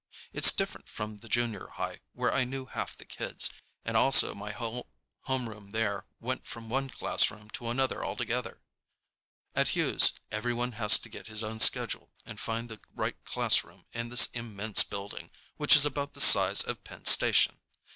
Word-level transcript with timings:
It's 0.33 0.51
different 0.51 0.89
from 0.89 1.17
the 1.19 1.29
junior 1.29 1.67
high, 1.73 1.99
where 2.13 2.33
I 2.33 2.43
knew 2.43 2.65
half 2.65 2.97
the 2.97 3.05
kids, 3.05 3.51
and 3.85 3.95
also 3.95 4.33
my 4.33 4.51
whole 4.51 4.87
homeroom 5.27 5.73
there 5.73 6.07
went 6.19 6.47
from 6.47 6.69
one 6.69 6.89
classroom 6.89 7.51
to 7.51 7.69
another 7.69 8.03
together. 8.15 8.63
At 9.55 9.67
Hughes 9.77 10.13
everyone 10.31 10.71
has 10.71 10.97
to 10.97 11.07
get 11.07 11.27
his 11.27 11.43
own 11.43 11.59
schedule 11.59 12.09
and 12.25 12.39
find 12.39 12.67
the 12.67 12.79
right 12.95 13.23
classroom 13.25 13.85
in 13.93 14.09
this 14.09 14.25
immense 14.33 14.83
building, 14.83 15.29
which 15.57 15.75
is 15.75 15.85
about 15.85 16.13
the 16.15 16.19
size 16.21 16.63
of 16.63 16.83
Penn 16.83 17.05
Station. 17.05 17.59